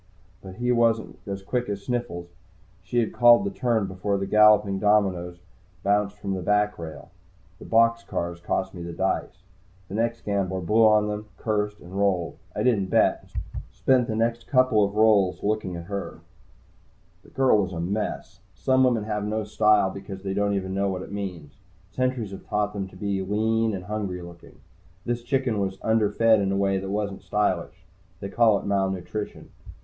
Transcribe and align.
But 0.41 0.55
he 0.55 0.71
wasn't 0.71 1.19
as 1.27 1.43
quick 1.43 1.69
as 1.69 1.83
Sniffles. 1.83 2.27
She 2.81 2.97
had 2.97 3.13
called 3.13 3.43
the 3.45 3.51
turn 3.51 3.85
before 3.85 4.17
the 4.17 4.25
galloping 4.25 4.79
dominoes 4.79 5.35
had 5.35 5.83
bounced 5.83 6.17
from 6.17 6.33
the 6.33 6.41
backrail. 6.41 7.09
The 7.59 7.65
box 7.65 8.03
cars 8.03 8.39
cost 8.41 8.73
me 8.73 8.81
the 8.81 8.93
dice. 8.93 9.43
The 9.89 9.93
next 9.93 10.25
gambler 10.25 10.59
blew 10.59 10.83
on 10.85 11.07
them, 11.07 11.27
cursed, 11.37 11.81
and 11.81 11.93
rolled. 11.95 12.37
I 12.55 12.63
didn't 12.63 12.89
bet, 12.89 13.21
and 13.53 13.61
spent 13.71 14.07
the 14.07 14.15
next 14.15 14.47
couple 14.47 14.89
rolls 14.89 15.43
looking 15.43 15.75
at 15.75 15.83
her. 15.83 16.21
The 17.21 17.29
girl 17.29 17.61
was 17.61 17.71
a 17.71 17.79
mess. 17.79 18.39
Some 18.55 18.83
women 18.83 19.03
have 19.03 19.23
no 19.23 19.43
style 19.43 19.91
because 19.91 20.23
they 20.23 20.33
don't 20.33 20.55
even 20.55 20.73
know 20.73 20.89
what 20.89 21.03
it 21.03 21.11
means. 21.11 21.57
Courturiers 21.95 22.31
have 22.31 22.47
taught 22.47 22.73
them 22.73 22.85
all 22.85 22.89
to 22.89 22.95
be 22.95 23.21
lean 23.21 23.75
and 23.75 23.83
hungry 23.85 24.23
looking. 24.23 24.61
This 25.05 25.21
chicken 25.21 25.59
was 25.59 25.77
underfed 25.83 26.41
in 26.41 26.51
a 26.51 26.57
way 26.57 26.79
that 26.79 26.89
wasn't 26.89 27.21
stylish. 27.21 27.85
They 28.19 28.29
call 28.29 28.57
it 28.57 28.65
malnutrition. 28.65 29.51